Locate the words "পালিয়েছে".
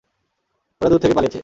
1.17-1.39